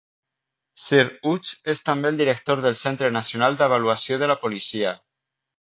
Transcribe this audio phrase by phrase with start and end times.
[0.83, 4.99] Sir Hugh és també el director del Centre Nacional d'Avaluació de la policia.